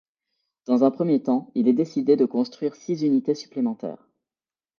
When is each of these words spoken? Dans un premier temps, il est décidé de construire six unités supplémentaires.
Dans 0.65 0.83
un 0.83 0.89
premier 0.89 1.21
temps, 1.21 1.51
il 1.53 1.67
est 1.67 1.73
décidé 1.73 2.15
de 2.17 2.25
construire 2.25 2.73
six 2.75 3.03
unités 3.03 3.35
supplémentaires. 3.35 4.09